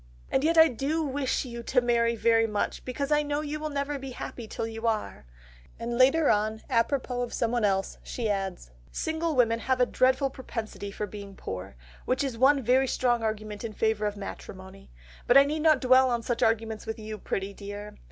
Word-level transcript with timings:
"And 0.31 0.43
yet 0.43 0.57
I 0.57 0.67
do 0.67 1.03
wish 1.03 1.45
you 1.45 1.61
to 1.61 1.79
marry 1.79 2.15
very 2.15 2.47
much 2.47 2.83
because 2.85 3.11
I 3.11 3.21
know 3.21 3.41
you 3.41 3.59
will 3.59 3.69
never 3.69 3.99
be 3.99 4.09
happy 4.13 4.47
till 4.47 4.65
you 4.65 4.87
are," 4.87 5.27
and 5.77 5.95
later 5.95 6.31
on, 6.31 6.63
apropos 6.71 7.21
of 7.21 7.35
someone 7.35 7.63
else, 7.63 7.99
she 8.01 8.27
adds: 8.27 8.71
"Single 8.91 9.35
women 9.35 9.59
have 9.59 9.79
a 9.79 9.85
dreadful 9.85 10.31
propensity 10.31 10.89
for 10.89 11.05
being 11.05 11.35
poor, 11.35 11.75
which 12.05 12.23
is 12.23 12.35
one 12.35 12.63
very 12.63 12.87
strong 12.87 13.21
argument 13.21 13.63
in 13.63 13.73
favour 13.73 14.07
of 14.07 14.17
matrimony, 14.17 14.89
but 15.27 15.37
I 15.37 15.43
need 15.43 15.61
not 15.61 15.79
dwell 15.81 16.09
on 16.09 16.23
such 16.23 16.41
arguments 16.41 16.87
with 16.87 16.97
you, 16.97 17.19
pretty 17.19 17.53
dear. 17.53 17.93